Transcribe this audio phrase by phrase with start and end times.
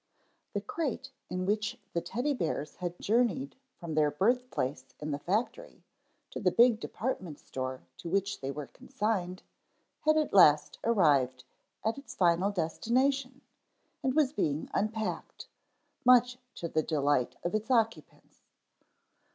[0.53, 5.83] _THE crate in which the Teddy bears had journeyed from their birthplace in the factory
[6.31, 9.43] to the big department store to which they were consigned
[9.99, 11.43] had at last arrived
[11.85, 13.41] at its final destination
[14.01, 15.45] and was being unpacked,
[16.03, 18.41] much to the delight of its occupants.